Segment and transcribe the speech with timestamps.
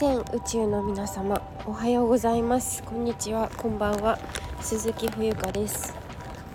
[0.00, 2.82] 全宇宙の皆様おはようございます。
[2.84, 3.50] こんにちは。
[3.58, 4.18] こんばんは。
[4.62, 5.92] 鈴木冬香です。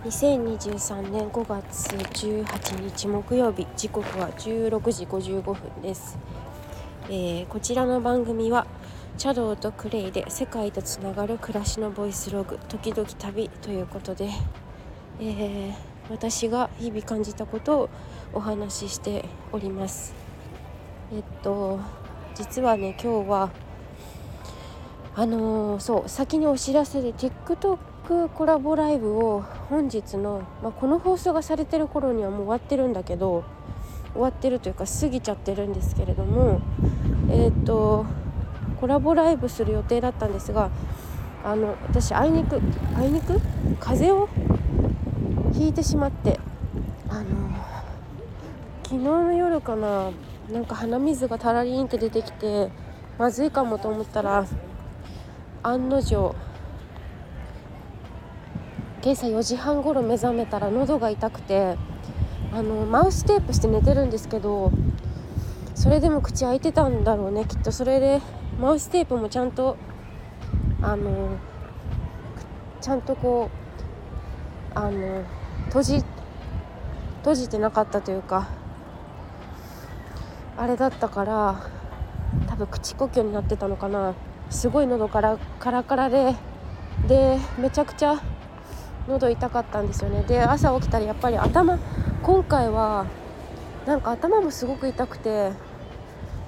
[0.03, 3.67] 2023年5月18日木曜日。
[3.77, 6.17] 時刻は16時55分です、
[7.07, 8.65] えー、こちらの番組は
[9.19, 14.31] チャドウとクレイで世界とつながる暮らしのボイスログ時々旅ということで、
[15.19, 15.73] えー、
[16.09, 17.89] 私が日々感じたことを
[18.33, 20.15] お話ししております。
[21.13, 22.04] えっと
[22.35, 23.49] 実はね今日は
[25.15, 33.45] あのー、そう先にお知らせで TikTok コラボライブを本日の、まあ、この放送がされてる頃にはもう終わってるんだけど
[34.11, 36.61] 終わってるというか過ぎちゃってるんですけれども
[37.29, 38.05] えっ、ー、と
[38.81, 40.69] コラボライブする予定だったんですが
[41.43, 42.59] あの私あいにく
[42.95, 43.39] あいにく？
[43.79, 44.29] 風邪を
[45.53, 46.39] ひいてしまって
[47.07, 47.23] あの
[48.83, 50.11] 昨日の夜かな
[50.51, 52.69] なんか鼻水がたらりんって出てきて
[53.17, 54.45] まずいかもと思ったら
[55.63, 56.35] 案の定
[59.01, 61.77] 今朝4時半ごろ目覚めたら喉が痛くて
[62.51, 64.71] あのマウステープして寝てるんですけど
[65.73, 67.71] それでも口開いてたんだろうねきっと。
[67.71, 68.21] それで
[68.59, 69.77] マウステープもちゃんと
[70.81, 71.37] あの
[72.81, 73.49] ちゃんとこ
[74.75, 75.23] うあの
[75.65, 76.03] 閉じ
[77.17, 78.47] 閉じてなかったというか
[80.57, 81.61] あれだったから
[82.47, 84.13] 多分口呼吸になってたのかな。
[84.49, 86.35] すごい喉からカラカラで
[87.07, 88.21] でめちゃくちゃ
[89.07, 90.23] 喉痛かったんですよね。
[90.23, 91.77] で朝起きたらやっぱり頭
[92.21, 93.05] 今回は
[93.85, 95.51] なんか頭もすごく痛くて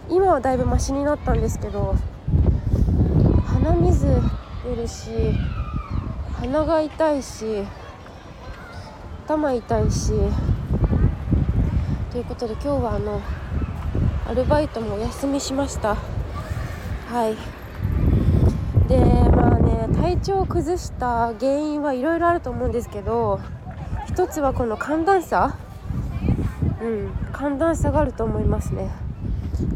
[0.09, 1.95] 今はだいぶマシになったんですけど
[3.45, 4.07] 鼻水
[4.63, 5.09] 出るし
[6.39, 7.63] 鼻が痛いし
[9.27, 10.13] 頭痛いし
[12.11, 13.21] ということで今日はあの
[14.27, 15.95] アルバイトもお休みしました。
[15.95, 17.37] はい。
[18.89, 23.39] でまあね体調を崩した原因はいろいろあると思うんですけど
[24.07, 25.57] 一つはこの寒暖差。
[26.81, 28.91] うん寒暖差があると思いますね。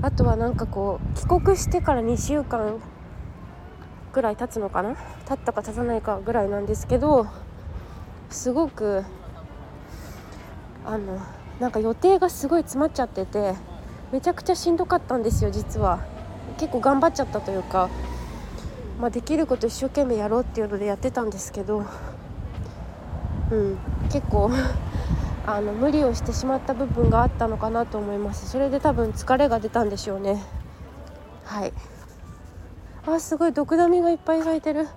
[0.01, 2.81] あとはなんかこう帰国してから2週間
[4.11, 4.95] ぐらい経つのかな？
[5.27, 7.27] 経ったか経たないかぐらいなんですけど
[8.29, 9.05] すごく
[10.85, 11.19] あの
[11.61, 13.55] なんか予定がすごい詰まっちゃってて
[14.11, 15.99] めちゃくちゃしんどかったんですよ実は。
[16.57, 17.89] 結構頑張っちゃったというか、
[18.99, 21.85] まあ、できること一生懸命やろうっていうのでやってたんですけど、
[23.49, 23.77] うん、
[24.11, 24.51] 結構
[25.47, 28.47] あの無理をしてしまった部分があったのかなと思います。
[28.49, 30.43] それで多分疲れが出たんでしょうね。
[31.45, 31.73] はい。
[33.07, 34.87] あすごい毒ダミがいっぱい咲いてる。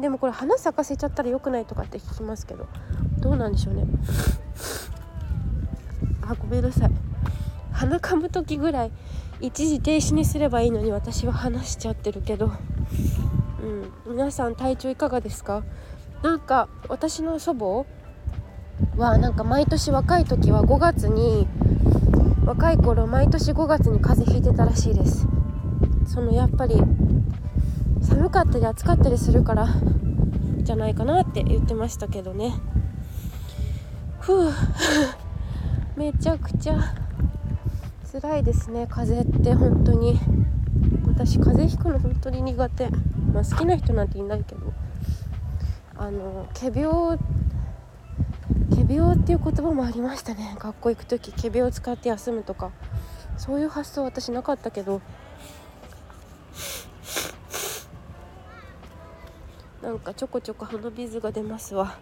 [0.00, 2.68] でもこれ花咲かせちゃったら良くないとかって聞きますけど
[3.18, 3.84] どうなんでしょうね。
[6.22, 7.09] あごめんなさい。
[7.80, 8.92] 鼻かむ時ぐらい
[9.40, 12.52] 一時停止にすればいいのに私は話しちゃってるけど、
[14.06, 15.62] うん、皆さん体調いかがですか？
[16.22, 17.86] なんか私の祖母
[19.00, 21.48] はなんか毎年若い時は5月に
[22.44, 25.26] 若い頃毎年5月に風邪ひいてたらしいです。
[26.06, 26.74] そのやっぱり
[28.02, 29.68] 寒かったり暑かったりするから
[30.58, 32.52] じゃないかなって言ってましたけどね。
[34.20, 34.52] ふう。
[35.96, 36.99] めちゃくちゃ
[38.12, 38.88] 辛いですね。
[38.90, 40.18] 風邪って本当に。
[41.06, 42.88] 私風邪ひくの本当に苦手。
[43.32, 44.72] まあ好きな人なんていないけど。
[45.96, 47.18] あの仮病
[48.70, 50.56] 仮病っていう言葉もありましたね。
[50.58, 52.72] 学校行く時仮病を使って休むとか。
[53.36, 55.00] そういう発想私なかったけど。
[59.82, 61.96] なんかちょこちょこ鼻水が出ますわ。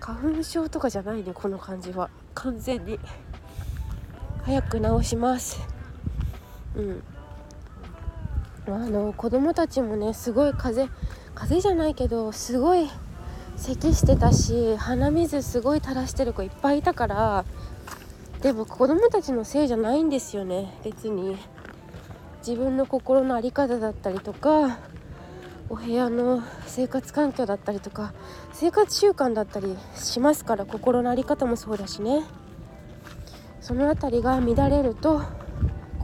[0.00, 2.10] 花粉症とかじゃないねこの感じは。
[2.34, 2.98] 完全に。
[4.44, 5.58] 早く治します。
[6.76, 7.02] うん。
[8.66, 12.88] あの子供たちもねすごい風邪風邪じゃないけどすごい
[13.56, 17.44] 咳してたし鼻水すごい垂らしてる子いっぱいいたから
[18.40, 21.36] でも子供たちのせいじゃないんですよね別に。
[22.46, 24.78] 自分の心の在り方だったりとか
[25.70, 28.12] お部屋の生活環境だったりとか
[28.52, 32.22] 生活習慣だったりしますから心の在り方もそうだしね。
[33.64, 35.22] その辺りが乱れると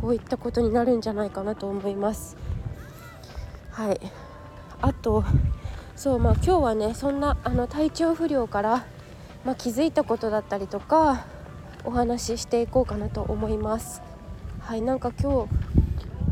[0.00, 2.38] こういったことになるんじゃないかなと思います。
[3.70, 4.00] はい。
[4.80, 5.24] あと
[5.94, 8.86] そうまあ今日はねそんなあの体調不良から、
[9.44, 11.26] まあ、気づいたことだったりとか
[11.84, 14.00] お話ししていこうかなと思います。
[14.60, 15.48] はいなんか今日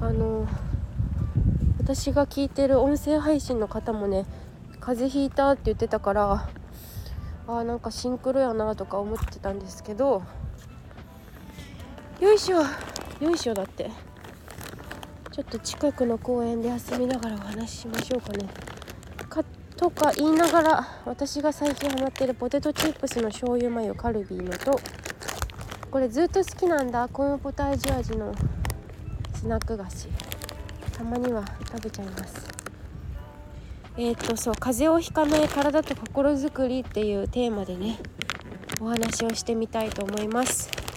[0.01, 0.49] あの
[1.79, 4.25] 私が聞いてる音声配信の方もね
[4.81, 6.49] 風邪ひいたって言ってたから
[7.47, 10.23] あーなんかシンクロやなとか思ってたんですけど
[12.21, 12.63] よいしょ。
[13.21, 13.89] よいしょだって。
[15.31, 18.49] ちょっと近くの公園で休みながらお話ししましょうかね。
[19.29, 19.45] か
[19.77, 24.81] とか言いながら私が最近ハマってるポテトチップスの醤油マヨカルビーのと
[25.93, 27.07] これずっと好きなんだ。
[27.07, 28.35] コーンポタージュ味の
[29.35, 30.09] スナック菓子。
[30.97, 32.49] たまには食べちゃいます。
[33.97, 34.55] えっ、とそう。
[34.59, 38.01] 風邪をひかない体と心づくりっていうテーマでね
[38.81, 40.88] お話をしてみたいと思います。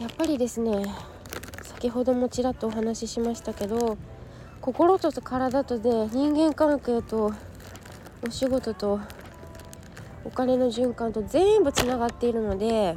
[0.00, 0.84] やっぱりですね
[1.62, 3.98] 先ほどもちらっとお話ししましたけど
[4.60, 7.32] 心と体とで人間関係と
[8.26, 9.00] お仕事と
[10.24, 12.96] お金の循環と全部つながっているので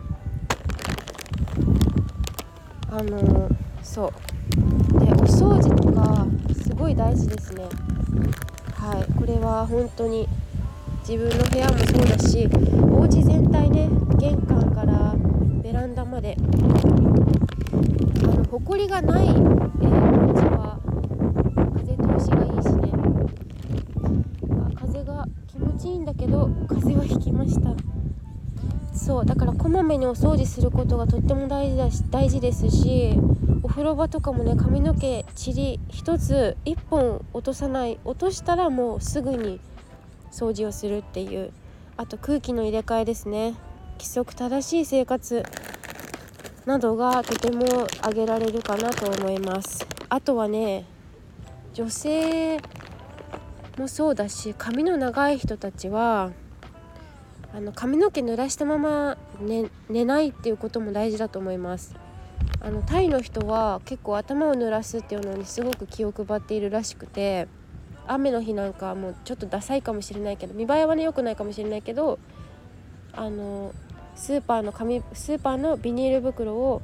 [2.89, 3.50] あの
[3.81, 5.00] そう。
[5.00, 6.27] でお掃除とか
[6.62, 7.63] すごい大事ですね。
[8.75, 9.13] はい。
[9.18, 10.27] これは本当に
[11.01, 12.48] 自分の部屋もそうだし
[12.92, 15.15] お家全体ね玄関から
[15.63, 20.80] ベランダまであの埃がない、えー、お家は
[21.75, 22.92] 風通しがいいしね。
[24.75, 27.71] あ風が気持ちいいんだけど風邪はひきました。
[28.94, 33.18] そうだからこまめにお掃除することがとっても大事だし大事ですし
[33.63, 39.59] お風呂場とかもね髪の毛ちり1つ1本落とさない落としたらもうすぐに
[40.31, 41.51] 掃除をするっていう。
[41.97, 43.55] あと空気の入れ替えですね。
[43.93, 45.43] 規則正しい生活
[46.65, 49.85] などがとても挙げられるかなと思います。
[50.09, 50.85] あとはね
[51.73, 52.59] 女性
[53.77, 56.31] もそうだし髪の長い人たちは
[57.53, 61.95] あの髪の毛濡らしたまま寝寝ないっていうことも大事だと思います。
[62.59, 67.47] あのタイの人は結構頭を濡らすっていうのにすごく気を配っているらしくて
[68.13, 72.19] 雨の日なんかはもうちょっとダサいかもしれないけど見栄えはね良くないかもしれないけど
[73.13, 73.73] あの
[74.15, 76.81] スーパーの紙スーパーのビニール袋を、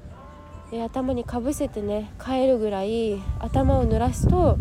[0.71, 4.57] え頭にかぶせてね帰るぐらい頭を濡らすと,、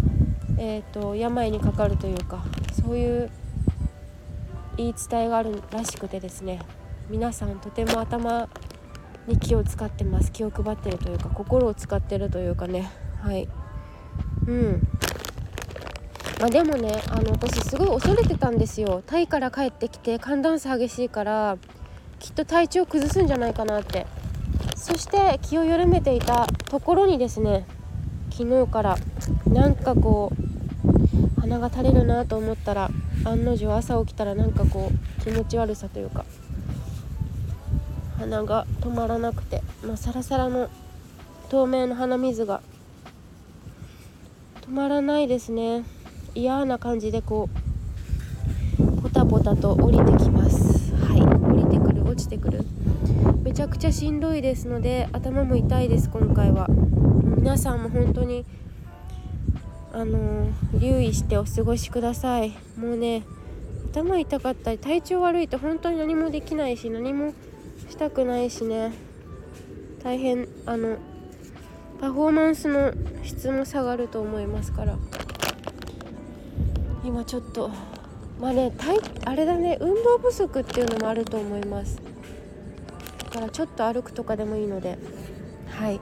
[0.58, 2.44] えーと病にかかるというか
[2.82, 3.30] そういう
[4.76, 6.60] 言い伝えがあるらしくてですね。
[7.08, 8.48] 皆さんとても頭
[9.26, 10.32] に気を使ってます。
[10.32, 12.90] 気を配ってるというか心を使ってるというかね。
[13.22, 13.48] はい。
[14.46, 14.95] うん。
[16.38, 19.02] まあ、でもねあの私すごい恐れてたんですよ。
[19.06, 21.56] タイから帰ってきて寒暖差激しいから
[22.18, 24.06] きっと体調崩すんじゃないかなって。
[24.76, 27.66] そして気を緩めていたところにですね
[28.30, 28.96] 昨日から
[29.48, 30.32] なんかこ
[31.36, 32.90] う鼻が垂れるなと思ったら
[33.24, 36.24] 案の定朝起きたらなんかこう気持ち悪さというか
[38.18, 40.70] 鼻が止まらなくて、まあ、サラサラの
[41.48, 42.60] 透明の鼻水が
[44.62, 45.84] 止まらないですね。
[46.36, 47.48] 嫌な感じでこ
[48.78, 50.94] うポタポタと降りてきます。
[50.96, 51.22] はい。
[51.22, 52.64] 降りてくる落ちてくる。
[53.42, 56.66] めちゃくちゃしんどいですので頭も痛いです今回は。
[57.38, 58.44] 皆さんも本当に
[59.92, 62.50] あの留意してお過ごしください。
[62.78, 63.22] もうね
[63.94, 67.32] 頭痛かったり体調悪いと本当に何もできないし何も
[67.88, 68.92] したくないしね。
[70.04, 70.98] 大変あの
[71.98, 72.92] パフォーマンスの
[73.22, 74.98] 質も下がると思いますから。
[77.06, 77.70] 今ちょっと
[78.40, 78.72] まあね
[79.24, 82.02] あれだね運動不足っていうのもあると思います。
[83.26, 84.98] だからちょっと歩くとかでもいいので。
[85.70, 86.00] はい。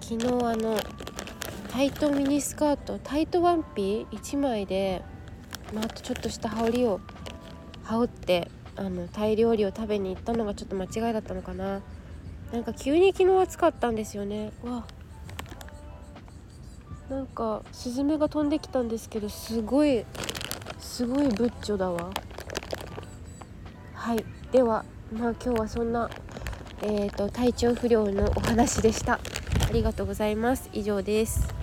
[0.00, 0.76] 昨日あの
[1.70, 5.02] タイトミニスカートタイトワンピ1枚で、
[5.72, 7.00] まあ、あとちょっとした羽織を
[7.84, 11.82] 羽織ってあのタイ料理を食べに行ったのがちょっと間違いだったのかな。
[12.52, 14.52] なんか急に昨日暑かったんですよね。
[14.64, 14.84] わ
[17.08, 20.04] なんかスズメが飛んできたんですけどすごい
[20.78, 22.10] すごいブッチョだわ。
[23.94, 24.24] はい。
[24.50, 26.10] ではまあ今日はそんな
[26.82, 29.14] えーと体調不良のお話でした。
[29.14, 30.68] ありがとうございます。
[30.72, 31.55] 以上です。